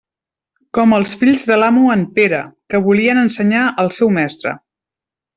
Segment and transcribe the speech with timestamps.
[0.77, 2.39] Com els fills de l'amo en Pere,
[2.73, 4.55] que volien ensenyar el seu mestre.